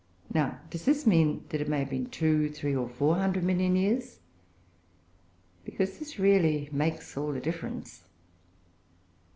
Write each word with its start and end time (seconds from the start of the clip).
Now 0.33 0.59
does 0.71 0.83
this 0.85 1.05
mean 1.05 1.45
that 1.49 1.61
it 1.61 1.69
may 1.69 1.77
have 1.77 1.91
been 1.91 2.07
two, 2.07 2.45
or 2.45 2.49
three, 2.49 2.75
or 2.75 2.89
four 2.89 3.17
hundred 3.17 3.43
million 3.43 3.75
years? 3.75 4.17
Because 5.63 5.99
this 5.99 6.17
really 6.17 6.69
makes 6.71 7.15
all 7.15 7.31
the 7.33 7.39
difference. 7.39 8.03